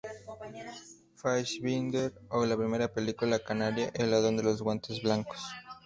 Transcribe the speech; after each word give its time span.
Fassbinder 1.19 2.11
o 2.31 2.43
la 2.43 2.57
primera 2.57 2.91
película 2.91 3.37
canaria, 3.37 3.91
"El 3.93 4.09
ladrón 4.09 4.35
de 4.35 4.41
los 4.41 4.63
guantes 4.63 4.99
blancos". 5.03 5.39